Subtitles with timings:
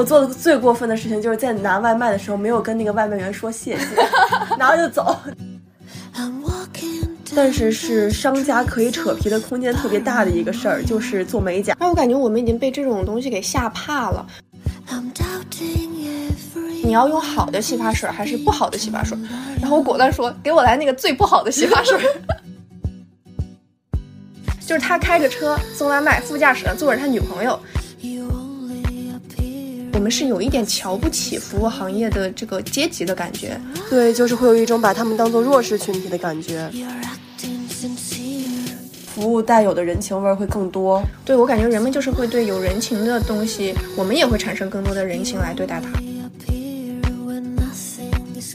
[0.00, 3.84] 我做的最过分的事情就是在拿外卖的时候没有跟那个外卖员说谢谢，
[4.58, 5.14] 拿了就走。
[7.36, 11.76] 但是是商家可以扯皮的空间特别大的一个事儿，就是做美甲。
[11.78, 14.26] 那我感觉我们已经被这种东西给吓怕了。
[16.82, 19.18] 你要用好的洗发水还是不好的洗发水？
[19.60, 22.00] 然后我果断说，给我来那个最不好的洗发水。
[24.66, 27.60] 就是他开着车送外卖，副驾驶上坐着他女朋友。
[29.92, 36.70] 我们是有一点瞧不起服务行业的这个阶级的感觉，对，就是会有一种把他们当做弱势群体的感觉。
[39.06, 41.02] 服务带有的人情味会更多。
[41.24, 46.00] 对我感觉人们就是会对有人情的东西，我们也会产生更多的人情来对待它。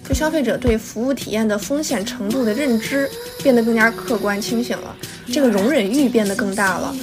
[0.07, 3.09] 就消费者对服务体验的风险程度的认知
[3.43, 4.95] 变得更加客观清醒了，
[5.31, 6.95] 这个容忍欲变得更大了。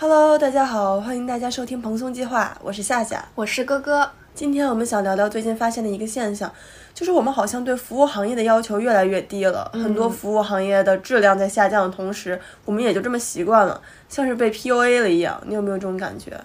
[0.00, 4.10] Hello，大家好，欢迎大家收听蓬松计划，我是夏夏，我是哥哥。
[4.34, 6.52] 今天我们想聊聊最近发现的一个现象，
[6.94, 15.42] 就是我们好像对服务行业的要求越来越低了，很多服务行业的质量在下降的同时，我们也就这么习惯了，像是被 PUA 了一样。
[15.46, 16.40] 你有没有这种感觉？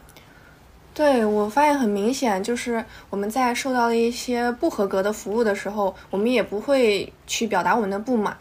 [0.93, 8.35] 对我发现很明显，就是我们在受到了一些不合格的服务的时候，我们也不会去表达我们的不满。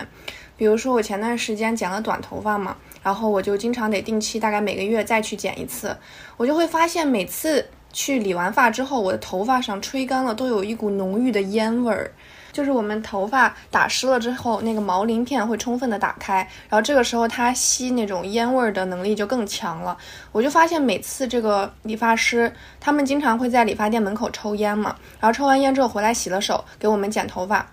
[0.56, 2.76] 比如说我前段时间剪了短头发嘛。
[3.02, 5.96] 然后我就经常得定期，大概每个月再去剪一次，
[6.36, 12.12] 我就会发现每次去理完发之后，我的头发上吹干了都有一股浓郁的烟味儿，
[12.52, 16.36] 就是我们头发打湿了之后，那个毛鳞片会充分的打开，
[16.68, 19.96] 然后这个时候它吸那种烟味的能力就更强了。
[20.30, 27.66] 我就发现每次这个理发师他们经常会在理发店门口抽烟嘛，然后抽完烟之后回来洗了手给我们剪头发。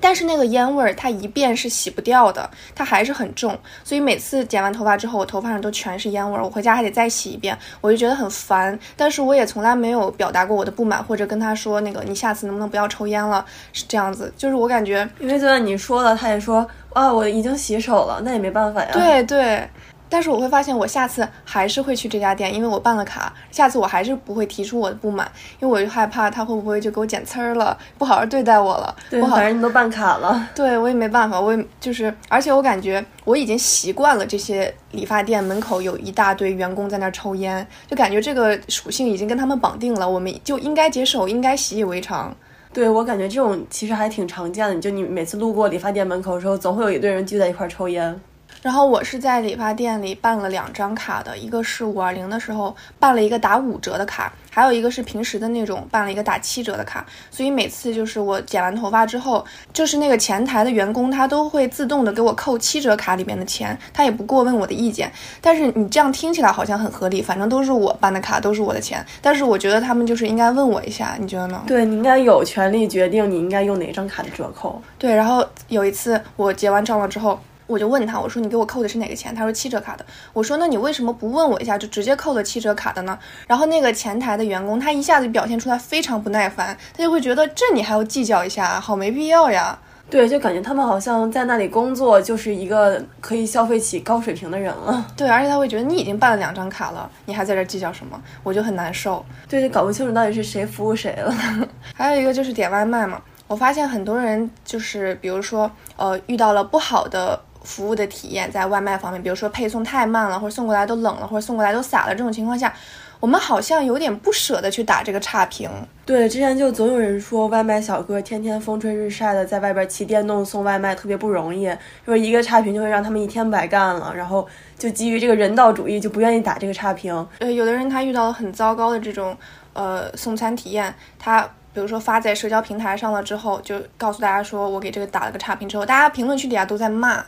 [0.00, 8.78] 但是那个烟味儿，它一遍是洗不掉的，它还是很重，所以每次剪完头发之后，我头发上都全是烟味儿，我回家还得再洗一遍，我就觉得很烦。
[8.96, 14.32] 但是我也从来没有表达过我的不满，或者跟他说那个你下次能不能不要抽烟了，是这样子。
[14.36, 18.90] 就是我感觉，因为就算你说了，他也说啊，我已经洗手了，那也没办法呀。
[18.92, 19.68] 对对。
[20.16, 23.30] 但是我会发现，我下次还是会去这家店，因为我办了卡。
[23.50, 28.96] 下次我还是不会提出我的不满，因为我就害怕他会不会就给我剪刺儿了，不好好对待我了。
[29.10, 30.48] 对，反正你都办卡了。
[30.54, 42.34] 对，我也没办法，我也就是，而且我感觉我已经习惯了这些理发店门口有一大堆员工在那儿抽烟，就感觉这个属性已经跟他们绑定了，我们就应该接受，应该习以为常。
[42.72, 48.18] 对我感觉这种其实还挺常见的，就你每次路过理发店门口的时候，总会有一堆人聚在一块儿抽烟。
[48.66, 57.06] 然后我是在理发店里办了两张卡的，一个是五二零的时候办了一个打五折的卡，还有一个是平时的那种办了一个打七折的卡。
[57.30, 65.12] 所以每次就是我剪完头发之后，就是那个前台的员工他都会自动的给我扣七折卡里面的钱，他也不过问我的意见。
[65.40, 69.06] 但是你这样听起来好像很合理，反正都是我办的卡，都是我的钱。
[69.22, 71.62] 但是我觉得他们就是应该问我一下，你觉得呢？
[71.68, 74.82] 对你应该有权利决定你应该用哪张卡的折扣。
[74.98, 77.38] 对，然后有一次我结完账了之后。
[77.66, 79.34] 我就问他，我说你给我扣的是哪个钱？
[79.34, 80.06] 他说七折卡的。
[80.32, 83.18] 我说那你为什么不问我一下就直接扣了七折卡的呢？
[83.46, 89.78] 然后那个前台的员工他一下子表现出来非常不耐烦，他就会觉得这你还要计较一下，好没必要呀。
[90.08, 95.04] 对，就感觉他们好像在那里工作就是一个可以消费起高水平的人了。
[95.16, 98.22] 对，而且他会觉得你已经办了两张卡了，你还在这计较什么？
[98.44, 99.26] 我就很难受。
[99.48, 101.34] 对，就搞不清楚到底是谁服务谁了。
[101.92, 107.40] 还有一个就是点外卖嘛，我发现很多人就是比如说呃遇到了不好的。
[107.66, 112.72] 服务的体验在外卖方面，比如说配送太慢了，或者送过来都冷了，或者送过来都洒了，这种情况下，
[113.18, 115.68] 我们好像有点不舍得去打这个差评。
[116.04, 121.68] 对，之前就总有人说外卖小哥天天风吹日晒的在外边骑电动送外卖特别不容易，
[122.04, 124.46] 说一个差评就会让他们一天白干了，然后
[124.78, 127.26] 就基于这个人道主义就不愿意打这个差评。
[127.40, 129.36] 呃，有的人他遇到了很糟糕的这种
[129.72, 131.42] 呃送餐体验，他
[131.72, 137.24] 比如说发在社交平台上了之后，就告诉大家说我给这个打了个差评之后，大家评论区底下都在骂。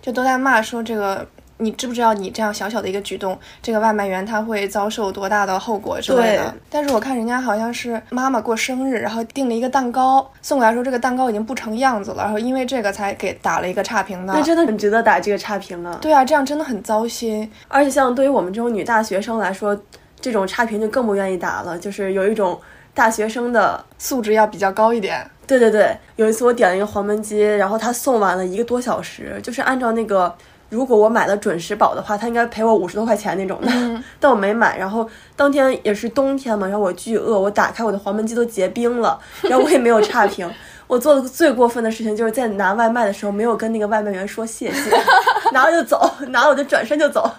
[0.00, 1.26] 就都在骂说这个，
[1.58, 6.54] 你知不知道你这样小小的一个举动，这个外卖员他会遭受多大的后果之类的。
[6.70, 14.32] 但是我看人家好像是妈妈过生日，然后订了一个蛋糕送过来，说这个蛋糕已经不成样子了，然后因为这个才给打了一个差评的。
[14.32, 15.98] 那真的很值得打这个差评了。
[16.00, 17.50] 对啊，这样真的很糟心。
[17.66, 19.76] 而且像对于我们这种女大学生来说，
[20.20, 22.58] 这种差评就更不愿意打了，就是有一种
[22.98, 25.24] 大学生的素质要比较高一点。
[25.46, 30.34] 对对对，有一次我点了一个黄焖鸡，然后他送完了一个多小时，就是按照那个
[30.68, 33.70] 如果我买了准时保的话，他应该赔我五十多块钱那种的，
[34.18, 34.76] 但我没买。
[34.76, 40.50] 然后当天也是冬天嘛，然后我巨饿，我打开我的黄焖鸡都结冰了，然后我也没有差评。
[40.88, 44.90] 我做的最过分的事情就是在拿外卖的时候没有跟那个外卖员说谢谢，
[45.52, 47.30] 拿了就走，拿了我就转身就走，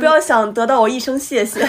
[0.00, 1.64] 不要想得到我一声谢谢，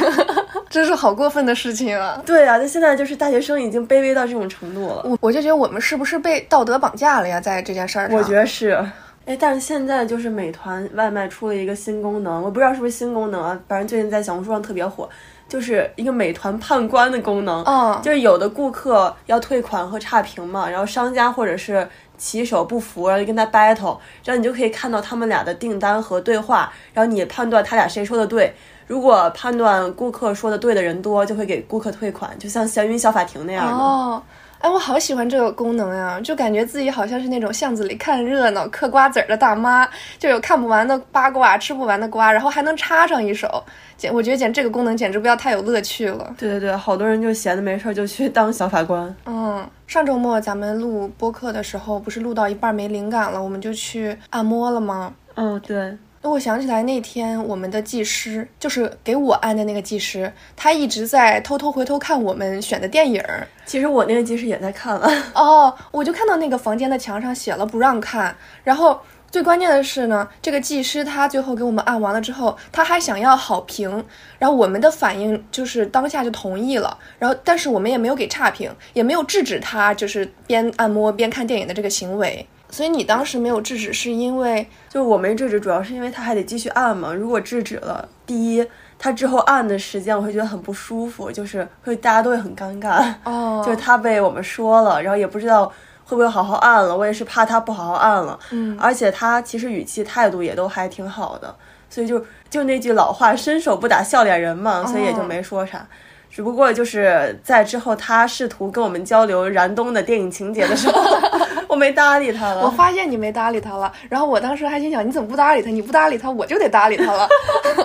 [0.70, 2.22] 真是好过分的事情啊！
[2.26, 5.02] 对啊，那现在就是大学生已经卑微到这种程度了。
[5.04, 7.40] 我我就觉得我们是不是被道德绑架了呀？
[7.40, 8.84] 在这件事儿上，我觉得是。
[9.26, 15.10] 哎，但是现在就是美团外卖出了一个新功能，我不知道是不是新功能啊，反正最近在小红书上特别火，
[15.50, 17.62] 就是一个美团判官的功能。
[17.66, 21.86] 嗯，就是有的顾客要退款和差评嘛，然后商家或者是
[22.18, 28.54] 骑手不服，然后就跟他 battle，然后你就可以看到他们俩的订单和对话，然后你判断他俩谁说的对。
[28.88, 33.74] 如果判断顾客说的对的人多，就会给顾客退款，就像闲云小法庭那样的。
[33.74, 34.24] 哦。
[34.60, 39.88] 哎，我好喜欢这个功能呀，就感觉自己好像是那种巷子里看热闹、嗑瓜子儿的大妈，
[40.18, 43.64] 就有看不完的八卦、吃不完的瓜，然后还能插上一手，
[43.98, 46.34] 简我觉得简这个功能简直不要太有乐趣了。
[46.40, 49.16] 对对对，好多人就闲的没事儿就去当小法官。
[49.28, 55.14] 嗯，上周末咱们录播客的时候，不是录到一半没灵感了，我们就去按摩了吗？
[55.36, 55.96] 嗯，对。
[56.30, 63.24] 我想起来那天我们的技师，就是给我按的那个技师，他一直在偷偷回头看我们选的电影。
[63.66, 65.10] 其实我那个技师也在看了。
[65.36, 68.36] 哦，我就看到那个房间的墙上写了不让看。
[68.64, 74.04] 然后最关键的是呢，这个技师他最后给我们按完了之后，他还想要好评。
[74.40, 76.98] 然后我们的反应就是当下就同意了。
[77.20, 82.48] 然后但是我们也没有给差评，也没有制止他就是边按摩边看电影的这个行为。
[82.78, 87.12] 所以你当时没有制止，是因为就我没制止，主要是因为他还得继续按嘛。
[87.12, 88.64] 如果制止了，第一，
[89.00, 93.12] 他之后按的时间我会觉得很不舒服，就是会大家都会很尴尬。
[93.24, 95.66] 哦， 就是他被我们说了，然后也不知道
[96.06, 96.96] 会不会好好按了。
[96.96, 98.38] 我也是怕他不好好按了。
[98.52, 101.56] 嗯，而且他其实语气态度也都还挺好的，
[101.90, 105.84] 所以就就那句老话，伸手不打笑脸人嘛，所以也就没说啥。
[106.30, 111.47] 只不过就是在之后，他试图跟我们交流燃冬的电影情节的时候，我
[111.78, 112.66] 没搭理他了。
[112.66, 115.70] 我发现你没搭理他了，然后我当时还心想，你怎么不搭理他？
[115.70, 117.30] 你不搭理他，我就得搭理他了。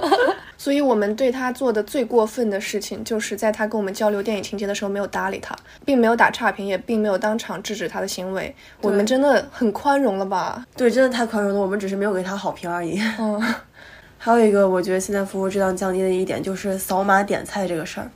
[0.56, 8.54] 所以我们对他做的最过分的事情，就是在他跟我们交流电影情节的时候没有搭理他，并没有打差评，也并没有当场制止他的行为。
[8.80, 10.64] 我们真的很宽容了吧？
[10.76, 11.60] 对，真的太宽容了。
[11.60, 13.00] 我们只是没有给他好评而已。
[13.18, 13.42] 嗯。
[14.18, 18.08] 还有一个，我觉得现在服务质量降低的一点就是扫码点菜这个事儿。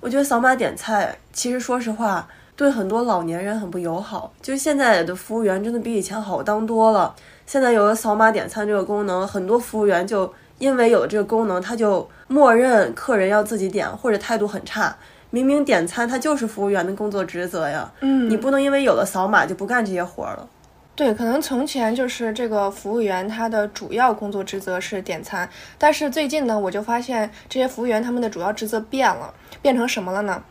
[0.00, 4.32] 我觉得扫码点菜，其实说实话，对很多老年人很不友好。
[4.40, 7.14] 就现在的服务员真的比以前好当多了。
[7.46, 14.96] 现在有了扫码点餐这个功能，很多服务员就因为有了这个功能，他就默认客人要自己点，或者态度很差。
[15.30, 20.46] 明明点餐它就是服务员的工作职责呀，嗯，你不能因为有了扫码就不干这些活了。
[20.94, 29.32] 对，可能从前就是这个服务员他的主要工作职责是点餐，但是最近呢，我就发现这些服务员他们的主要职责变了。
[29.62, 30.42] 变成什么了呢？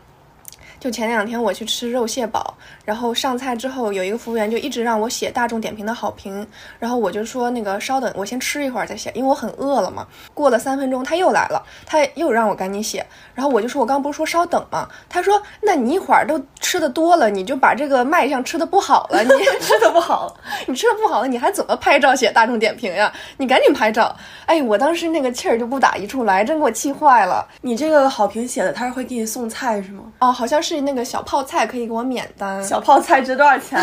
[0.82, 2.52] 就前两天我去吃肉蟹堡，
[2.84, 6.44] 然后上菜之后，有一个服务员就一直让我写大众点评的好评，
[6.80, 10.04] 然后我就说那个稍等，我先吃一会儿再写，因为我很饿了嘛。
[10.34, 14.88] 过了三分钟，他又来了，他又让我赶紧写，然后我就说我刚不是说稍等吗？
[15.08, 19.30] 他说那你一会儿都吃的多了，你就把这个卖相吃的不好了，你
[19.62, 20.36] 吃的不好，
[20.66, 23.12] 你吃的不好了，你还怎么拍照写大众点评呀？
[23.36, 24.12] 你赶紧拍照！
[24.46, 27.46] 哎，我当时那个气儿就不打一处来，真给我气坏了。
[27.60, 30.02] 你这个好评写的，他是会给你送菜是吗？
[30.18, 30.71] 哦，好像是。
[30.76, 33.78] 是那个小泡菜可以给我免单，小泡菜值多少钱？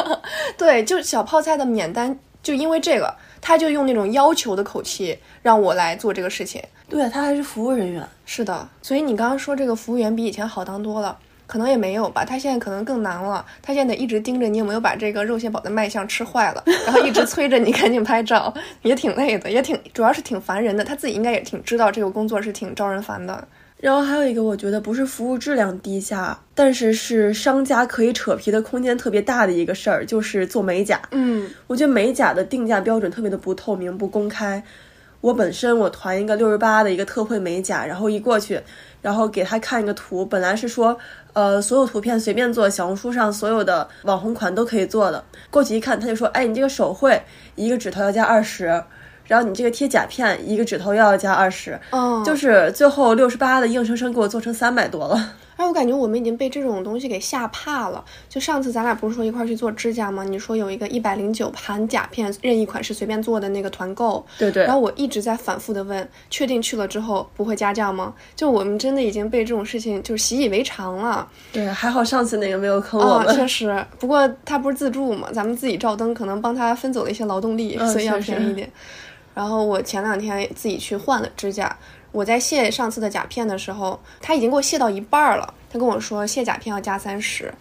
[0.58, 6.62] 对，就小泡菜的免单，就因为这个，他就用那种要求的口气让我来做这个事情。
[6.88, 8.68] 对他还是服务人员，是的。
[8.82, 12.24] 所以你刚刚说这个服务员比以前好当多了，可能也没有吧？
[12.24, 20.84] 他现在可能更难了，他现在得一直盯着你有没有把这个肉蟹堡的卖相吃坏了，然后一直催着你赶紧拍照，也挺累的，也挺主要是挺烦人的。
[20.84, 23.48] 他自己应该也挺知道这个工作是挺招人烦的。
[23.84, 31.02] 然后还有一个，我觉得不是服务质量低下，但是是商家可以扯皮的空间特别大的一个事儿，就是做美甲。
[31.10, 34.64] 嗯，我觉得美甲的定价标准特别的不透明、不公开。
[35.20, 38.58] 我本身我团一个六十八的一个特惠美甲，然后一过去，
[39.02, 40.96] 然后给他看一个图，本来是说，
[41.34, 45.22] 呃，所有图片随便做，小红书上所有的网红款都可以做的。
[45.50, 47.20] 过去一看，他就说，哎，你这个手绘
[47.54, 48.82] 一个指头要加二十。
[49.26, 55.34] 然后你这个贴甲片，一个指头又要加二十，嗯，就是最后六十八的硬生生给我做成三百多了。
[55.56, 58.04] 哎，我感觉我们已经被这种东西给吓怕了。
[58.28, 60.24] 就上次咱俩不是说一块去做指甲吗？
[60.24, 64.64] 你说有一个一百零九盘甲片，任意款式随便做的那个团购，对对。
[64.64, 68.12] 然后我一直在反复的问，确定去了之后不会加价吗？
[68.34, 71.26] 就我们真的已经被这种事情就是习以为常了。
[71.52, 73.32] 对，还好上次那个没有坑我们。
[73.36, 78.68] 确实，不过他不是自助嘛，咱们自己照灯，可能帮他分走了一些劳动力，所以要便宜点。
[79.34, 81.76] 然后我前两天自己去换了指甲。
[82.12, 85.52] 我在卸上次的甲片的时候，他已经给我卸到一半儿了。
[85.72, 87.52] 他跟我说卸甲片要加三十，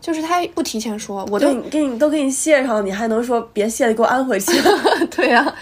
[0.00, 4.52] 就是他不提前说，我都给你都给你卸上，你还能说别卸了，给我安回去？
[5.10, 5.52] 对呀。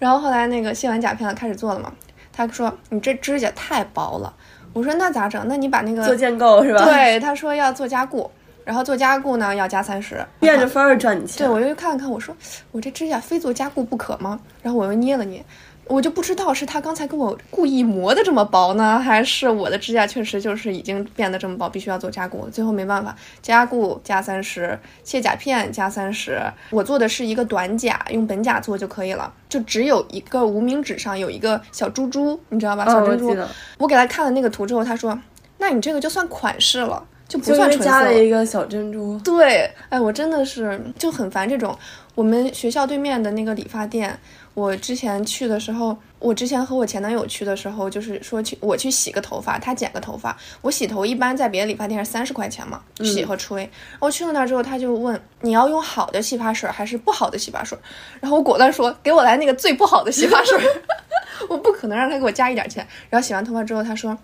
[0.00, 1.92] 然后后来那个卸完甲片了，开始做了嘛。
[2.32, 4.34] 他说你这指甲太薄了。
[4.72, 5.42] 我说那咋整？
[5.48, 6.84] 那你把那个做建构是吧？
[6.84, 8.30] 对，他说要做加固，
[8.66, 11.38] 然后做加固呢要加三十，变着法儿赚你钱。
[11.38, 12.36] 对我又看了看，我说
[12.72, 14.38] 我这指甲非做加固不可吗？
[14.60, 15.42] 然后我又捏了捏。
[15.88, 22.48] 我就不知道是他刚才跟我故意磨的这么薄呢，还是我的指甲确实就是已经变得这么薄，必须要做加固。
[22.50, 26.42] 最后没办法，加固加三十，卸甲片加三十。
[26.70, 32.84] 我做的是一个短甲，用本甲做就可以了，就只有一个无名指上有一个小珠珠，你知道吧？
[32.86, 33.36] 小珍珠。
[33.78, 35.16] 我给他看了那个图之后，他说
[35.58, 39.18] ：“那你这个就算款式了，就不算纯色。”加了一个小珍珠。
[39.20, 41.76] 对，哎，我真的是就很烦这种。
[42.14, 44.18] 我们学校对面的那个理发店。
[44.54, 50.34] 我之前去的时候，我之前和我前男友去的时候，就是说去我去洗个头发，他剪个头发。
[50.62, 53.70] 我洗头一般在别的理发店是三十块钱嘛，洗和吹。
[53.98, 57.76] 我去了那之后，他就问你要用好的洗发水还是不好的洗发水，
[58.18, 60.58] 然后我果断说给我来那个最不好的洗发水，
[61.50, 62.86] 我不可能让他给我加一点钱。
[63.10, 64.16] 然后洗完头发之后，他说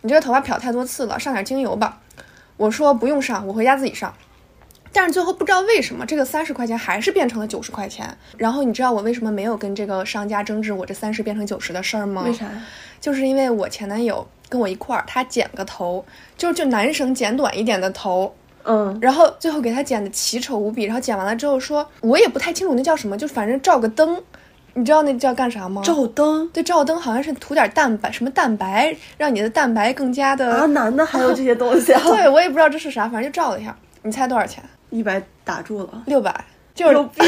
[0.00, 2.00] 你这个头发漂太多次了，上点精油吧。
[2.56, 4.14] 我说不用上，我回家自己上。
[4.92, 8.16] 但是最后不知道为什么这个三十块钱还是变成了九十块钱。
[8.38, 12.22] 然后你知道我为什么没有跟这个商家争执我这三十变成九十的事儿吗？
[12.24, 12.48] 为啥？
[13.00, 16.04] 就是因为我前男友跟我一块儿，他剪个头，
[16.38, 18.32] 就就男生剪短一点的头，
[18.62, 20.84] 嗯，然后最后给他剪的奇丑无比。
[20.84, 24.22] 然后剪完了之后说，我也不太清楚那叫什么，就反正照个灯，
[24.74, 25.80] 你知道那叫干啥吗？
[25.84, 26.48] 照灯？
[26.48, 31.92] 对，照灯好像是涂点蛋白，什么蛋白，让你的蛋白更加的啊，男的还有这些东西？
[32.04, 33.76] 对，我也不知道这是啥，反正就照了一下。
[34.02, 34.62] 你猜多少钱？
[34.90, 37.24] 一百打住了，六百，就是有病，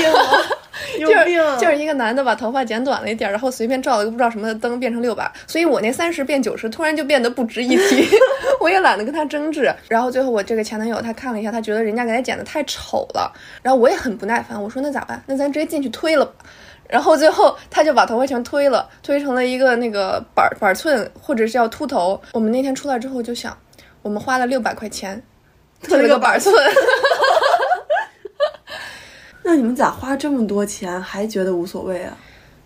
[0.98, 8.08] 有病，就是一个男的把头发剪短了一点，然后随便照了个不知道什么的灯，变成六百，所以我那三十变九十，突然就变得不值一提，
[8.60, 9.72] 我也懒得跟他争执。
[9.88, 15.22] 然后最后我这个前男友他看了一下，他觉得人家给他剪的太丑了，然后我也很不耐烦，我说那咋办？
[15.26, 16.32] 那咱直接进去推了吧。
[16.88, 22.20] 然后最后他就把头发全推了，推成了一个那个板板寸，或者是叫秃头。
[22.32, 23.56] 我们那天出来之后就想，
[24.02, 25.22] 我们花了六百块钱
[25.82, 26.54] 推了个板寸。
[29.42, 32.16] 那你们咋花这么多钱还觉得无所谓啊？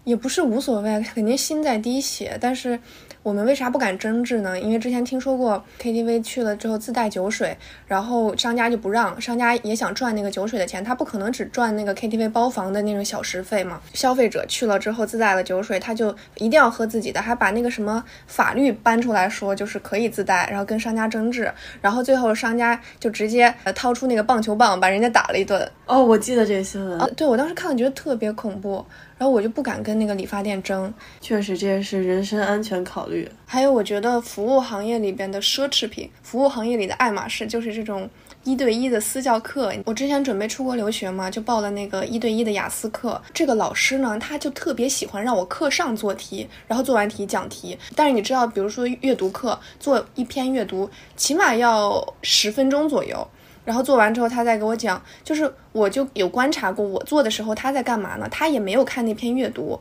[0.04, 2.78] 也不是无所谓，肯定心在滴血，但是。
[3.22, 4.58] 我们为啥不敢争执呢？
[4.58, 7.54] 因为之前听说过 KTV 去了之后自带酒水，
[7.86, 13.78] 然后商家就不让，商家也想赚那个酒水的钱，他不可能只赚那个 KTV 包房的那种小时费嘛。
[13.92, 25.70] 消费者去了之后自带了酒水，他就一定要喝自己的，还把那个什么法律搬出来说，就是可以自带，然后跟商家争执，然后最后商家就直接呃掏出那个棒球棒把人家打了一顿。
[25.84, 26.98] 哦，我记得这个新闻。
[26.98, 28.82] 啊，对我当时看了觉得特别恐怖。
[29.20, 33.30] 然后我就不敢跟那个理发店争，确实这也是人身安全考虑。
[33.44, 38.08] 还有，我觉得服务行业里边的奢侈品，服务行业里的爱马仕就是这种
[38.44, 39.74] 一对一的私教课。
[39.84, 43.20] 我之前准备出国留学嘛，就报了那个一对一的雅思课。
[43.34, 47.76] 这个老师呢，他就特别喜欢让我课上做题，然后做完题讲题。
[47.94, 53.28] 但是你知道，比如说阅读课做一篇阅读，起码要十分钟左右。
[53.64, 58.26] 然后做完之后，他再给我讲，就是我就有观察过，我做的时候他在干嘛呢？
[58.30, 59.78] 他也没有看那篇阅读。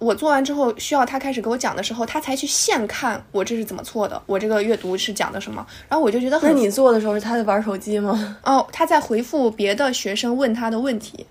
[0.00, 5.64] 我做完之后，需要他开始给我讲的时候，他才去现看我这是怎么错的，我这个阅读是讲的什么。
[5.88, 8.36] 然后我就觉得，那你做的时候是他在玩手机吗？
[8.42, 11.26] 哦，他在回复别的学生问他的问题。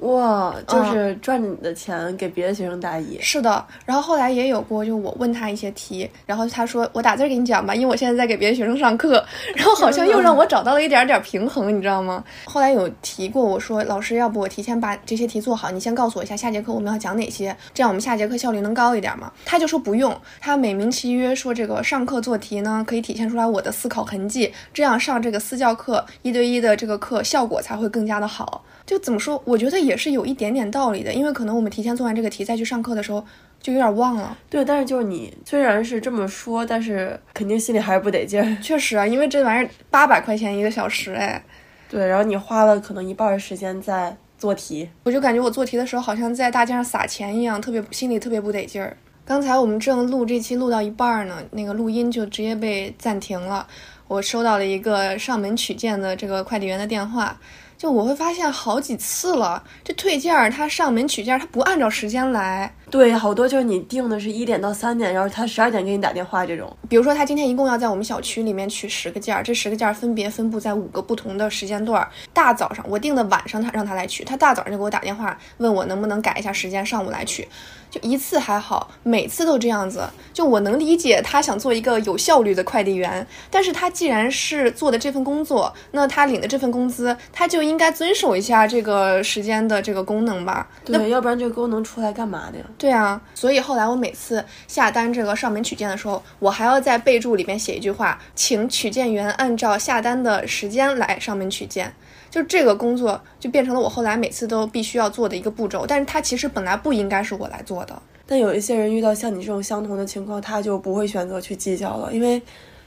[0.00, 3.18] 哇，就是赚着你的钱给别的学生答疑。
[3.20, 9.22] 是的，然后后来也有过，就我问他一些题，然后他说我打字给你讲吧，因为我现在在给别的学生上课，
[9.54, 12.24] 然后好像又让我找到了一点点平衡， 你知道吗？
[12.44, 19.30] 后来有提过，我说老师，要不我提前把这些题做好，你先告诉我一下下节课我们要讲哪些，这样我们下节课效率能高一点嘛？
[19.44, 28.64] 他就说不用，他美名其曰说这个上课做题呢，可以体现出来我的思考痕迹，这样上这个私教课一对一的这个课效果才会更加的好。
[28.90, 29.40] 就怎么说？
[29.44, 33.24] 我觉得也是有一点点道理的，因为可能我们提前做完这个题再去上课的时候，
[33.62, 34.36] 就有点忘了。
[34.48, 38.44] 对，但是就是你虽然是这么说，但是肯定心里还是不得劲儿。
[38.60, 41.40] 确实啊，因为这玩意儿八百块钱一个小时，哎。
[41.88, 48.96] 对，然后你花了可能一半的时间在做题，我就感觉我做题的时候好像在大街上撒钱一样，特别心里特别不得劲儿。
[49.24, 53.64] 刚才我们正录这期录到一半呢，那个录音就直接被暂停了。
[54.08, 57.38] 我收到了一个上门取件的这个快递员的电话。
[57.80, 62.70] 就我会发现好几次了，这退件儿他上门取件儿，他不按照时间来。
[62.90, 66.76] 对，好多就是你定的是一点到三点，然后他十二点给你打电话这种。
[66.88, 72.06] 比如说他今天一共要在我们小区里面取十个件儿，这十个件儿分别分布在五个不同的时间段。
[72.32, 77.46] 大早上我定的晚上他让他来取，他大早上就给我打电话问我能不能改一下时间，上午来取。
[77.90, 80.08] 就一次还好，每次都这样子。
[80.32, 90.68] 就我能理解他想做一个有效率的快递员，但是他既然是做的这份工作，那他领的这份工资，他就应该遵守一下这个时间的这个功能吧？
[90.84, 92.64] 对，要不然这个功能出来干嘛的呀？
[92.80, 101.92] 对啊，所以后来我每次下单这个上门取件的时候，我还要在备注里面写一句话，请取件员按照下单的时间来上门取件。
[102.30, 108.02] 就这个工作就变成了我后来每次都必须要做的一个步骤，但是它其实本来不应该是我来做的。
[108.26, 112.40] 但有一些人遇到像你这种相同的情况，他就不会选择去计较了，因为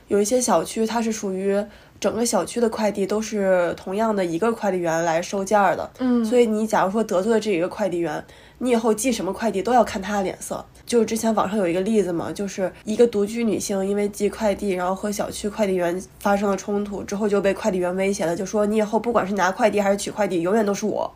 [0.08, 1.64] 有一些小区它是属于
[2.00, 8.24] 整个小区的快递都是同样的一个快递员来收件的，嗯，所以你假如说得罪了这一个快递员，
[8.63, 10.65] 你以后寄什么快递都要看他的脸色。
[10.86, 21.12] 就是之前网上有一个例子嘛，就是一个独居女性因为寄快递，然后和小区快递员发生了冲突，之后就被快递员威胁了，就说你以后不管是拿快递还是取快递，永远都是我。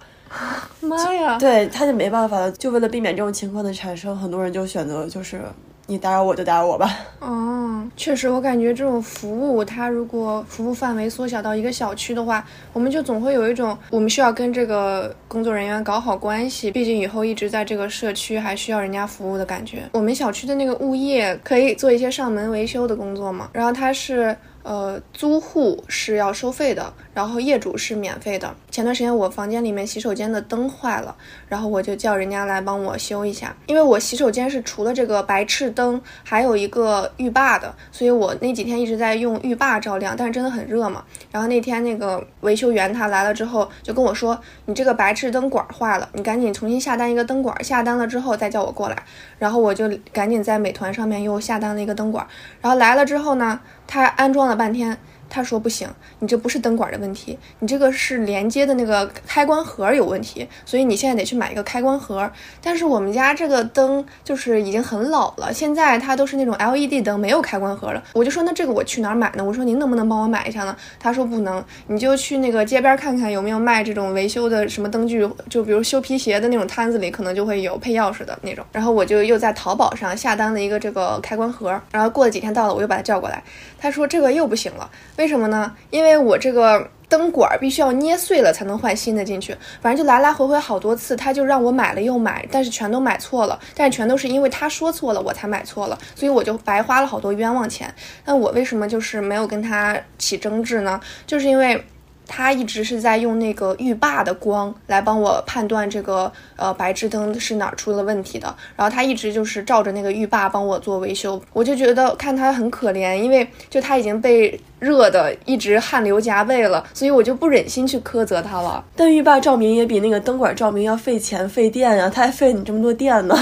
[0.81, 1.37] 妈呀！
[1.37, 5.41] 对，他就没办法了，就为了避免这种情况的产生，很多人就选择就是
[5.89, 6.99] 你打扰我就打扰我吧。
[7.19, 19.83] 哦，确实，我感觉这种服务，它如果服务范围缩小到一个小区的话，我们就总会有一种我们需要跟这个工作人员搞好关系，毕竟以后一直在这个社区还需要人家服务的感觉。
[19.93, 24.35] 我们小区的那个物业可以做一些上门维修的工作嘛，然后他是。
[24.63, 28.55] 呃，租户是要收费的，然后业主是免费的。
[28.69, 31.15] 前段时间我房间里面洗手间的灯坏了，
[31.47, 33.55] 然后我就叫人家来帮我修一下。
[33.65, 41.03] 因为我洗手间是除了这个白炽灯，还有一个浴霸的，所以我那几天一直在用浴霸照亮，但是真的很热嘛。
[41.31, 49.03] 然后那天那个维修员他来了之后，就跟我说：“你这个白炽灯管坏了，你赶紧重新下单一个灯管，下单了之后再叫我过来。”
[49.39, 52.27] 然后我就赶紧在美团上面又下单了一个灯管，
[52.61, 53.59] 然后来了之后呢。
[53.89, 54.97] 他安装了半天，
[55.29, 55.87] 他说不行，
[56.19, 62.29] 你这不是灯管的问题，你这个是连接的那个开关盒有问题，所以你现在得去买一个开关盒。
[62.61, 68.03] 但是我们家这个灯就是已经很老了，现在它都是那种 LED 灯，没有开关盒了。
[68.13, 69.43] 我就说那这个我去哪儿买呢？
[69.43, 70.75] 我说您能不能帮我买一下呢？
[70.99, 78.65] 他说不能，你就去那个街边看看有没有卖这种维修的什么灯具，就比如修皮鞋的那种摊子里可能就会有配钥匙的那种。
[78.71, 83.43] 然后我就又在淘宝上下单了一个这个开关盒，然后过了几天到了，我又把他叫过来。
[83.79, 85.75] 他说这个又不行了，为什么呢？
[85.89, 97.93] 因为我这个灯管必须要捏碎了才能换新的进去，反正就来来回回好多次，他就让我买了又买，但是全都买错了，但是全都是因为他说错了我才买错了，所以我就白花了好多冤枉钱。
[98.25, 100.99] 那我为什么就是没有跟他起争执呢？
[101.25, 101.83] 就是因为。
[102.27, 118.83] 他一直是在用那个浴霸的光来帮我判断这个呃白炽灯是哪儿出了问题的，然后他一直就是照着那个浴霸帮我做维修，我就觉得看他很可怜，因为就他已经被热的一直汗流浃背了，所以我就不忍心去苛责他了。
[118.95, 123.35] 但浴霸照明也比那个灯管照明要费钱费电呀，他还费你这么多电呢。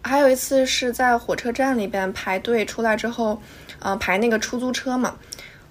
[0.00, 3.38] 还有一次是在火车站里边排队出来之后，
[3.80, 5.14] 呃排那个出租车嘛，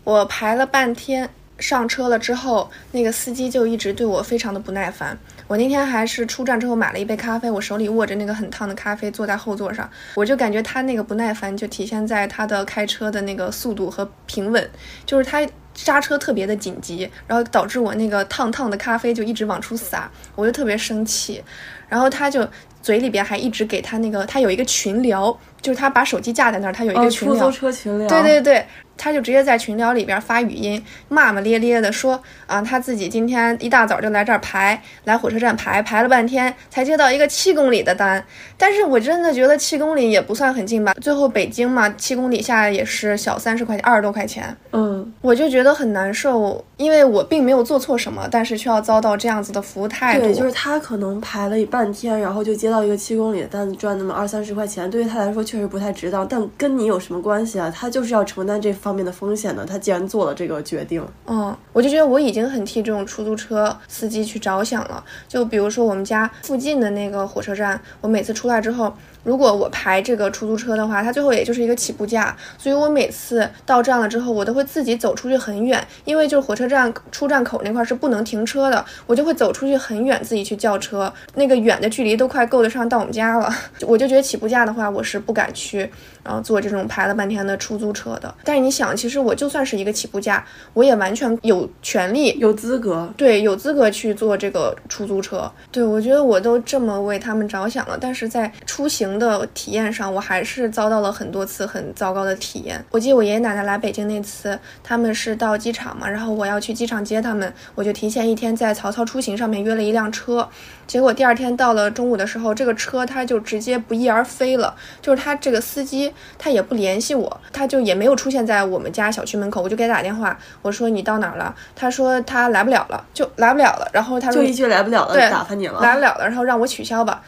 [0.03, 1.27] 我排了半天。
[1.59, 5.17] 上车了之后，那个司机就一直对我非常的不耐烦。
[5.47, 14.69] 我那天还是出站之后买了一杯咖啡，我手里握着那个很烫的咖啡，坐在后座上，我就感觉他那个不耐烦就体现在他的开车的那个速度和平稳，
[15.05, 21.43] 就是他刹车特别的紧急，然后导致我那个烫烫的咖啡就一直往出洒，我就特别生气。
[21.87, 22.45] 然后他就
[22.81, 28.65] 嘴里边还一直给他那个，他有一个群聊，就是他把手机架在那儿，他有一个群聊，出租车群聊，对对对。
[28.97, 38.23] 他就直接在群聊里边发语音，骂骂咧咧的说啊，他自己今天一大早就来这儿排，来火车站排，排了半天才接到一个七公里的单。
[38.57, 44.55] 但是我真的觉得七公里也不算很近吧，最后北京嘛，七公里下来也是小三十块钱，二十多块钱。
[44.71, 50.25] 嗯，我就觉得很难受，因为我并没有做错什么，但是却要遭到这样子的服务态度。
[50.25, 56.27] 对，就是他可能排了半天，然后就接到一个七公里的单子，赚那么二三十块钱，对于他来说确实不太值当。
[56.27, 57.71] 但跟你有什么关系啊？
[57.75, 58.73] 他就是要承担这。
[58.87, 59.65] 方面的风险呢？
[59.67, 65.03] 他既然做了这个决定，嗯，我就觉得我已经很替这种出租车司机去着想了。
[65.27, 68.93] 就比如说我们家附近的那个火车站，我每次出来之后。
[69.27, 83.53] 如果我排这个出租车的话，它最后也就是一个起步价，所以我每次到站了之后，我都会自己走出去很远，因为就是火车站出站口那块是不能停车的，我就会走出去很远，自己去叫车，那个远的距离都快够得上到我们家了。
[83.85, 85.79] 我就觉得起步价的话，我是不敢去，
[86.23, 88.33] 然后坐这种排了半天的出租车的。
[88.45, 90.41] 但是你想，其实我就算是一个起步价，
[90.73, 95.51] 我也完全有权利、有资格，对，有资格去坐这个出租车。
[95.69, 102.83] 对我觉得我都这么为他们着想了，但是在出行的体验上，我还是遭到了很多次很糟糕的体验。
[102.91, 110.47] 我记得我爷爷奶奶来北京那次，他们是到机场嘛，然后我要去机场接他们，我就提前一天在曹操出行上面约了一辆车，
[110.85, 121.53] 结果第二天到了中午的时候，这个车他就直接不翼而飞了，就是他这个司机他也不联系我，他就也没有出现在我们家小区门口，我就给他打电话，我说你到哪儿了？
[121.75, 123.87] 他说他来不了了，就来不了了。
[123.93, 125.79] 然后他说就一句来不了了，对打发你了。
[125.81, 127.21] 来不了了，然后让我取消吧，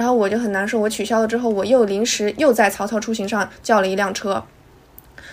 [0.00, 0.80] 然后我就很难受。
[0.80, 4.42] 我取消了之后，我又临时又在曹操出行上叫了一辆车。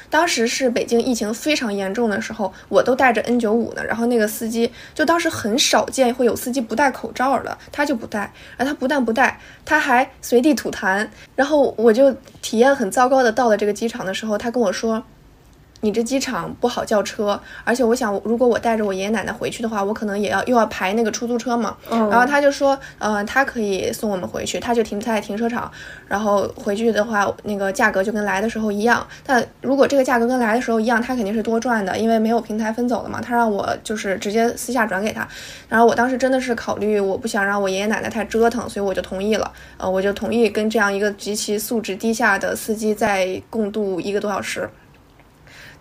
[0.10, 3.86] 当时是北京疫情非常严重的时候，我都带着 N95 呢。
[3.86, 8.30] 然后那个司机就当时很少见会有司机不戴口罩的，他就不戴。
[8.58, 11.08] 然后他不但不戴，他还随地吐痰。
[11.34, 15.02] 然后我就体验很糟糕的到了这个机场的时候，他跟我说。
[15.82, 21.78] 你这机场不好叫车，而且我想，如果我带着我爷爷奶奶回去的话，我可能也要又要排那个出租车嘛。
[21.90, 25.72] 嗯然后他就说，呃，他可以送我们回去，他就停在停车场，
[26.08, 29.06] 然后回去的话，那个价格就跟来的时候一样。
[29.26, 33.22] 但如果这个价格跟来的时候一样，他肯定是多赚的，因为没有平台分走了嘛。
[33.22, 35.28] 他让我就是直接私下转给他，
[35.70, 39.52] 然后我当时真的是考虑，我不想让我爷爷奶奶太折腾，所以我就同意了。
[39.78, 44.68] 呃，我就同意跟这样一个极其素质低下的司机再共度一个多小时。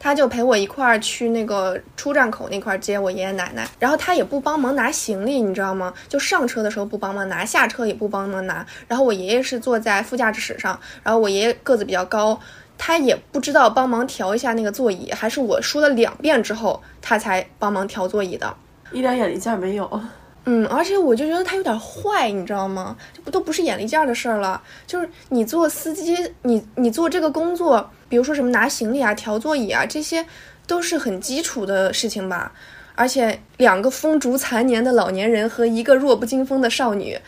[0.07, 5.93] 他就陪我一块儿去那个出站口那块儿接我爷爷奶奶，然后他也不帮忙拿行李，你知道吗？
[6.09, 8.65] 就上车的时候不帮忙拿，下车也不帮忙拿。
[8.87, 12.39] 然后我爷爷是坐在副驾驶上，然后我爷爷个子比较高，
[12.79, 18.57] 他也不知道帮忙调一下那个座椅，还是我说了两遍之后他才帮忙调座椅的。
[18.93, 20.01] 一点眼力劲儿没有。
[20.49, 22.97] 嗯，而且我就觉得他有点坏，你知道吗？
[23.13, 30.25] 这不都不是眼力见儿的事儿了，就是你做司机，你你做这个工作，比如说什么拿行李啊、调座椅啊，这些
[30.65, 32.53] 都是很基础的事情吧。
[32.95, 37.19] 而且两个风烛残年的老年人和一个弱不禁风的少女，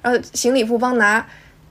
[0.00, 1.26] 然后行李不帮拿，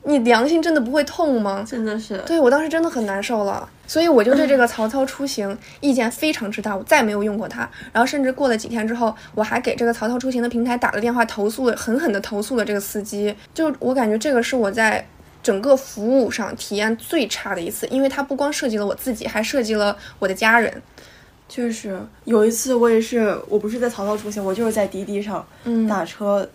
[0.07, 1.65] 你良心真的不会痛吗？
[1.67, 7.69] 真的是，对我当时真的很难受了，所以我就对这个 曹操出行意见非常之大，我再没有用过它。
[7.91, 13.35] 然后甚至过了几天之后，我还给这个曹操出行的平台打了电话投诉了，狠狠的投诉了这个司机。
[13.53, 15.05] 就我感觉这个是我在
[15.43, 20.81] 整个服务上体验最差的一次，因为它不光涉及了我自己，还涉及了我的家人。
[21.49, 26.47] 确实有一次我也是，我不是在曹操出行，我就是在滴滴上嗯打车，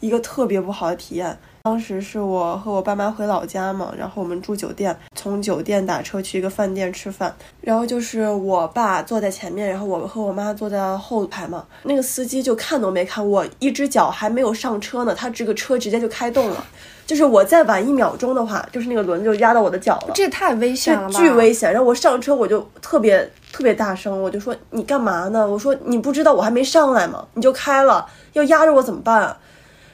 [0.00, 1.36] 一个特别不好的体验。
[1.66, 11.64] 当时是我和我爸妈回老家嘛，然后我们住酒店，从酒店打车去一个饭店吃饭，然后就是我爸坐在前面，然后我和我妈坐在后排嘛。
[11.82, 16.64] 那个司机就看都没看我，一只脚还没有上车呢，他这个车直接就开动了，
[17.04, 20.12] 就是我再晚一秒钟的话，就是那个轮子就压到我的脚了。
[20.14, 21.18] 这也太危险了吧！
[21.18, 21.72] 巨危险。
[21.72, 25.44] 然后我上车我就特别特别大声，我就说你干嘛呢？
[25.44, 27.26] 我说你不知道我还没上来吗？
[27.34, 29.36] 你就开了，要压着我怎么办啊？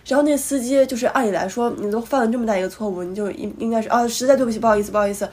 [0.07, 5.29] 然后那司机就是按理来说，你都犯了这么大一个错误，你就应应该是啊，实在对不起，不好意思，不好意思，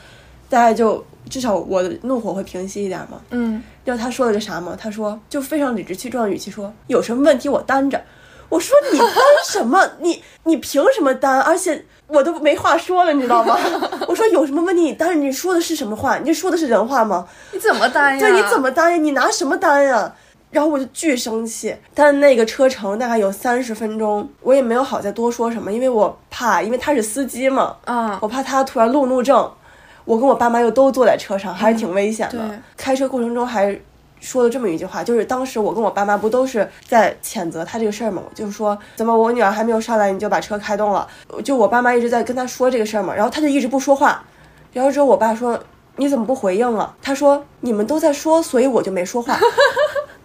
[0.50, 3.20] 大家就至少我的怒火会平息一点嘛。
[3.32, 4.78] 嗯，知道他说了个啥吗？
[4.80, 8.02] 他说就非常理直气壮的语气说，有什么问题我担着。
[8.50, 9.08] 我说你担
[9.46, 9.80] 什么？
[10.00, 11.40] 你你凭什么担？
[11.40, 13.56] 而且我都没话说了，你知道吗？
[14.10, 15.16] 我说有什么问题你担着？
[15.16, 16.18] 你说的是什么话？
[16.18, 17.28] 你说的是人话吗？
[17.52, 18.20] 你怎么担呀？
[18.20, 18.98] 对，你怎么担呀？
[18.98, 20.16] 你拿什么担呀？
[20.52, 28.18] 然后我就巨生气，但那个车程大概有三十分钟，我也没有好再多说什么，因为我怕，因为他是司机嘛，啊？
[28.22, 29.52] 我怕他突然路怒症。
[30.06, 32.40] 我跟我爸妈又都坐在车上，还是挺危险的。
[32.40, 33.80] 嗯开车过程中还
[34.20, 41.08] 说了这么一句话，就是当时我跟我爸妈不都是在谴责他这个事儿嘛，我就是说怎么我女儿还没有上来你就把车开动了，
[41.44, 44.24] 就我爸妈一直在跟他说这个事儿嘛，然后他就一直不说话，
[44.74, 45.60] 然后之后我爸说
[45.98, 46.96] 你怎么不回应了？
[47.04, 49.38] 他说你们都在说，所以我就没说话。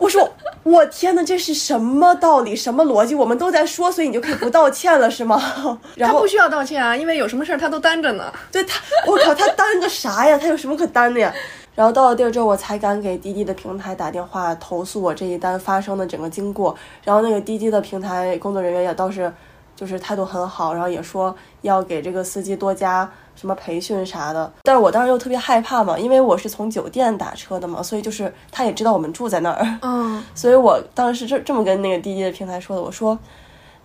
[0.05, 0.31] 我说
[0.65, 2.55] 我天呐，这是什么道理？
[2.55, 3.15] 什么逻辑？
[3.15, 5.41] 我们都在说，所以你就可以不道歉了是吗？
[5.97, 8.31] 然后他不需要道歉啊，因为有什么事儿他都担着呢。
[8.53, 10.37] 对他，我靠，他担个啥呀？
[10.37, 11.33] 他有什么可担的呀？
[11.75, 16.77] 然后到了地儿之后，我才敢给滴滴的平台打电话投诉我这一单发生的整个经过。
[17.03, 19.33] 然后那个滴滴的平台工作人员也倒是，
[19.75, 24.53] 就是态度很好，然后也说要给这个司机多加什么培训啥的。
[24.63, 33.19] 但是我当时又特别害怕嘛，因为我是从酒店打车的嘛，所以就是他也知道我们住在那儿，嗯， 所以我当时这这么跟那个滴滴的平台说的，我说。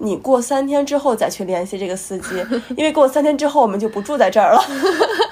[0.02, 2.28] 你过三天之后再去联系这个司机，
[2.78, 4.62] 因为过三天之后我们就不住在这儿了。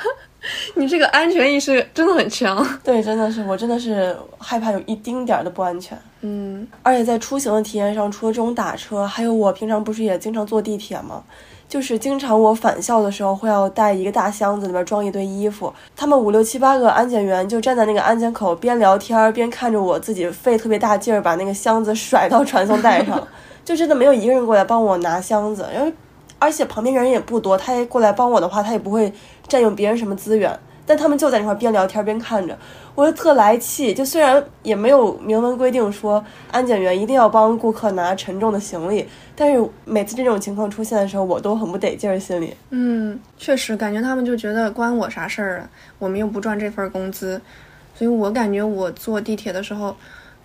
[0.76, 2.68] 你这个安全意识真的很强。
[2.84, 5.98] 对，真的是我真的是害怕有一丁点儿的不安全。
[6.20, 11.24] 嗯而且在出行的体验上，除了这种打车，还有我平常不是也经常坐地铁吗？
[11.68, 15.74] 就是经常我返校的时候会要带一个大箱子，里面装一堆衣服。
[15.96, 23.28] 他们五六七八个安检员就站在那个安检口，边聊天边看着我自己费特别大劲儿把那个箱子甩到传送带上，
[23.66, 25.66] 就真的没有一个人过来帮我拿箱子。
[25.74, 25.92] 然后，
[26.40, 29.12] 而且旁边人也不多，他也过来帮我的话，他也不会
[29.48, 30.58] 占用别人什么资源。
[30.88, 32.58] 但他们就在那块边聊天边看着，
[32.96, 33.94] 我就特来气。
[33.94, 42.56] 就虽然也没有明文规定说安检员一定要帮顾客拿沉重的行李，但是每次这种情况出现的时候，我都很不得劲儿，心里。
[42.70, 45.70] 嗯，确实感觉他们就觉得关我啥事儿啊？
[46.00, 47.42] 我们又不赚这份工资，
[47.94, 49.96] 所以我感觉我坐地铁的时候。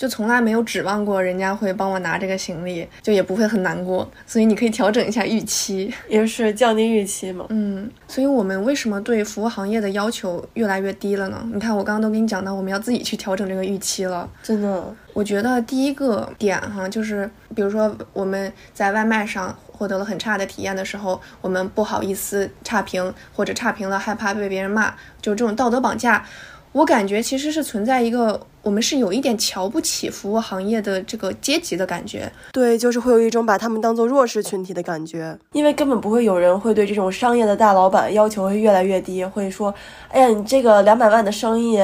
[0.02, 4.10] 就从来没有指望过人家会帮我拿这个行李，就也不会很难过。
[4.26, 7.46] 所以你可以调整一下预期，也是降低预期嘛。
[7.50, 11.48] 嗯，所以我们为什么对服务行业的要求越来越低了呢？
[11.54, 14.28] 你看，我刚刚都跟你讲到，我们要自己去调整这个预期了。
[14.42, 26.24] 真的，我觉得第一个点哈，就是比如说我们在外卖上获得了很差的体验的时候，我们不好意思差评，或者差评了害怕被别人骂，就这种道德绑架。
[26.72, 32.32] 我感觉其实是存在一个，我们是有一点瞧不起服务行业的这个阶级的感觉。
[32.50, 39.74] 对，就是会有一种把他们当做弱势群体的感觉，因为根本不会有人会对这种商业的大老板要求会越来越低，会说，
[40.08, 41.78] 哎呀，你这个两百万的生意。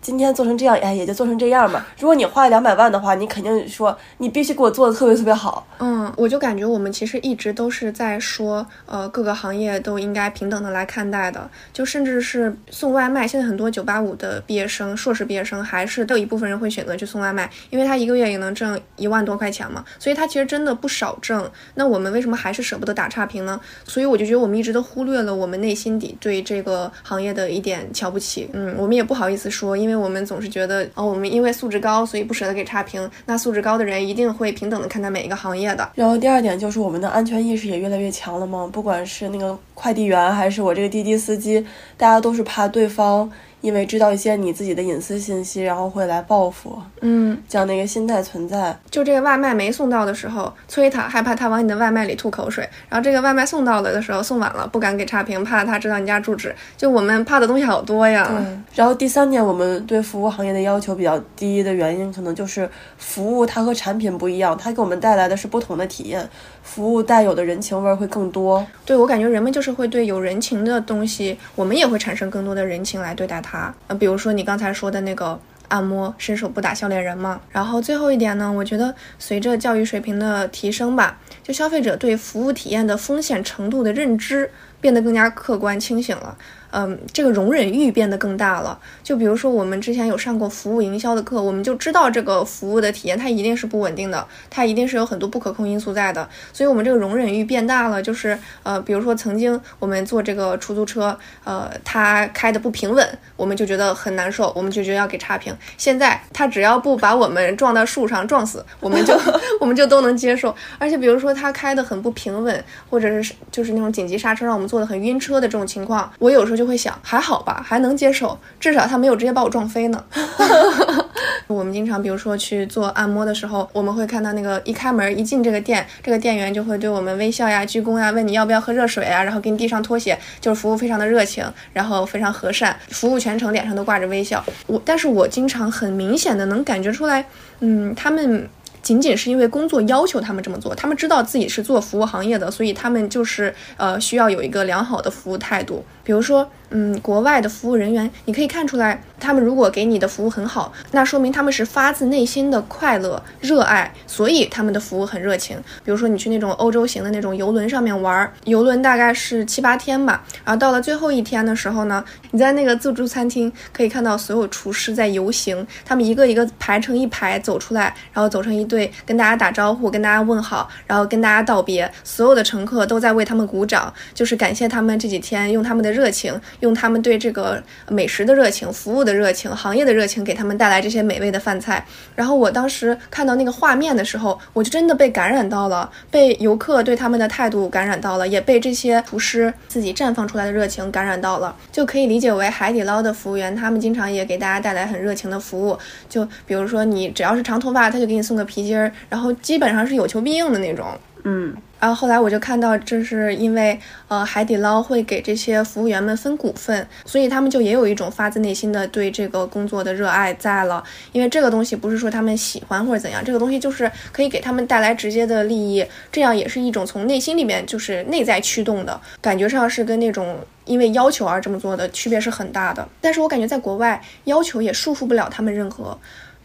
[0.00, 1.86] 今天做成这样，哎，也就做成这样吧。
[1.98, 5.66] 如果你花了两百万的话，你肯定说你必须给我做的特别特别好。
[5.78, 11.50] 嗯，我就感觉我们其实一直都是在说，呃，各个行业都应该平等的来看待的。
[11.72, 21.50] 就甚至是送外卖，现在很多九八五的毕业生、硕士毕业生，还是都有一部分人会选择去送外卖，因为他一个月也能挣一万多块钱嘛，所以他其实真的不少挣。
[21.74, 23.60] 那我们为什么还是舍不得打差评呢？
[23.84, 28.48] 所以我就觉得我们一直都忽略了我们内心底对这个行业的一点瞧不起。
[28.52, 29.87] 嗯，我们也不好意思说，因。
[29.88, 33.10] 因为我们总是觉得，哦，我们因为素质高，所以不舍得给差评。
[33.24, 35.90] 那素质高的人一定会平等的看待每一个行业的。
[35.94, 41.64] 然后第二点就是我们的安全意识也越来越强了嘛，不管是那个快递员还是我这个滴滴司机，
[41.96, 43.30] 大家都是怕对方。
[43.60, 48.76] 因为知道一些你自己的隐私信息，然后会来报复，嗯，这样的一个心态存在。
[48.90, 56.54] 就这个外卖没送到的时候，催他，害怕他往你的外卖里吐口水；然后这个外卖送到了的时候，送晚了，不敢给差评，怕他知道你家住址。
[56.76, 58.28] 就我们怕的东西好多呀。
[58.30, 58.58] 对。
[58.74, 66.28] 然后第三点，我们对服务行业的要求比较低的原因，可能就是服务它和产品不一样，它给我们带来的是不同的体验。
[66.62, 68.64] 服务带有的人情味会更多。
[68.84, 73.47] 对我感觉人们就是会对有人情的东西，我们也会产生更多的人情来对待它。
[73.86, 77.40] 呃，比如说你刚才说的那个按摩，伸手不打笑脸人嘛。
[77.50, 86.36] 然后最后一点呢，我觉得随着教育水平的提升吧，就消费者对服务体验的风险程度的认知变得更加客观清醒了。
[86.70, 88.78] 嗯，这个容忍欲变得更大了。
[89.02, 96.28] 就比如说，我们之前有上过服务营销的课，我们就知道这个服务的体验它一定是不稳定的，它一定是有很多不可控因素在的。
[96.52, 98.02] 所以，我们这个容忍欲变大了。
[98.02, 105.56] 就是呃，比如说曾经我们坐这个出租车，呃，它开的不平稳，我们就觉得很难受，我们就觉得要给差评。
[105.78, 109.18] 现在它只要不把我们撞到树上撞死，我们就
[109.58, 110.54] 我们就都能接受。
[110.78, 116.57] 而且，比如说它开的很不平稳，或者是就是那种紧急刹车让我们坐的很晕车的这种情况，我有时候。
[116.58, 120.04] 就会想还好吧，还能接受，至少他没有直接把我撞飞呢。
[121.46, 131.42] 我们经常，比如说去做按摩的时候，我们会看到那个一开门一进这个店，这个店员就会对我们微笑呀、鞠躬呀，问你要不要喝热水啊，然后给你递上拖鞋，就是服务非常的热情，
[131.72, 134.44] 然后非常和善，服务全程脸上都挂着微笑。
[134.66, 137.24] 我，但是我经常很明显的能感觉出来，
[137.60, 138.48] 嗯，他们。
[138.82, 145.84] 仅仅是因为工作要求他们这么做，他们知道自己是做服务行业的，所以他们就是呃需要有一个良好的服务态度。
[146.04, 155.56] 比如说，嗯，国外的服务人员，你可以看出来，他们如果给你的服务很好，那说明他们是发自内心的快乐、热爱，所以他们的服务很热情。
[155.84, 175.88] 比如说，你去那种欧洲型的那种游轮上面玩，游轮大概是七八天吧，然后到了最后一天的时候呢，你在那个自助餐厅可以看到所有厨师在游行，他们一个一个排成一排走出来，然后走成一队，跟大家打招呼，跟大家问好，然后跟大家道别，所有的乘客都在为他们鼓掌，就是感谢他们这几天用他们的。
[175.88, 181.84] 热情，用他们对这个美食的热情、服务的热情、行业的热情，给他们带来这些美味的饭菜。
[182.14, 191.54] 然后我当时看到那个画面的时候，我就真的被感染到了，被游客对他们的态度感染到了，也被这些厨师自己绽放出来的热情感染到了。
[191.70, 195.78] 就可以理解为海底捞的服务员，他们经常也给大家带来很热情的服务。
[196.08, 200.86] 就比如说你只要是长头发，他就给你送个皮筋儿，然后基本上是有求必应的那种。
[201.24, 210.82] 嗯，然后后来我就看到，这是因为呃海底捞会给这些服务员们分股份，所以他们就也有一种发自内心的对这个工作的热爱在了。
[211.12, 222.86] 因为这个东西不是说他们喜欢或者怎样，这个东西就是可以给他们带来直接的利益，这样也是一种从内心里面就是内在驱动的感觉上是跟那种因为要求而这么做的区别是很大的。
[223.00, 225.96] 但是我感觉在国外要求也束缚不了他们任何，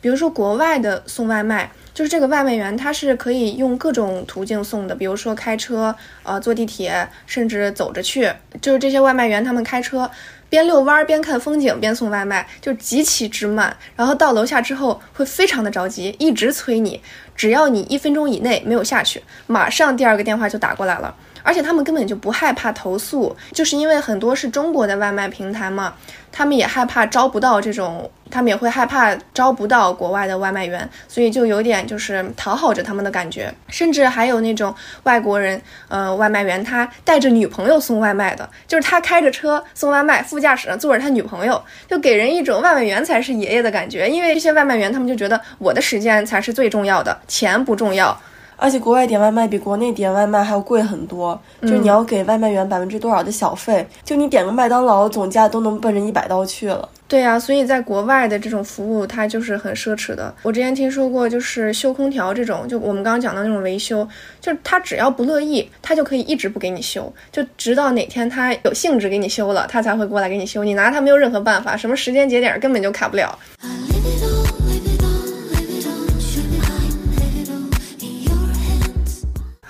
[0.03, 1.71] 比如说国外的送外卖。
[1.93, 8.27] 就是这个外卖员，他是可以用各种途径送的，比如说开车，呃，坐地铁，甚至走着去。
[8.59, 10.09] 就是这些外卖员，他们开车
[10.49, 13.77] 边遛弯边看风景边送外卖，就极其之慢。
[13.95, 16.99] 然后到楼下之后会非常的着急，一直催你，
[17.35, 21.15] 只要你一分钟以内没有下去，马上第二个电话就打过来了。
[21.43, 25.93] 而且他们根本就不害怕投诉，就是因为很多是中国的外卖平台嘛，
[26.31, 33.53] 他们也害怕招不到这种，他们也会害怕招不到国外的外卖员，所以就有点就是讨好着他们的感觉。
[33.67, 44.09] 甚至还有那种外国人，呃，外卖员他带着女朋友送外卖的，就是他开着车送外卖，副驾驶上坐着他女朋友，就给人一种外卖员才是爷爷的感觉。
[44.09, 48.17] 因为这些外卖员他们就觉得我的时间才是最重要的，钱不重要。
[48.55, 56.87] 而且国外点外卖比国内点外卖还要贵很多，就是你要给外卖员百分之多少的小费，就你点个麦当劳，总价都能奔着一百刀去了。
[57.05, 60.33] 对呀，所以在国外的这种服务，它就是很奢侈的。
[60.41, 64.07] 我之前听说过，就是修空调这种，就我们刚刚讲的那种维修，
[64.41, 70.63] 就他只要不乐意，他就可以一直不给你修，就直到哪天他有兴致给你修了，他才会过来给你修。
[70.63, 73.37] 你拿他没有任何办法，什么时间节点根本就卡不了。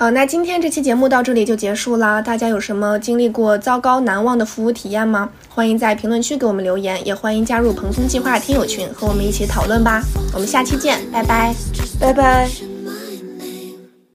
[0.03, 2.21] 好，那今天这期节目到这里就结束啦。
[2.21, 5.29] 大家有什么经历过糟糕难忘的服务体验吗？
[5.47, 10.03] 欢迎在评论区给我们留言，也欢迎加入蓬松计划听友群和我们一起讨论吧。
[10.33, 11.55] 我们下期见，拜拜，
[12.01, 12.72] 拜拜。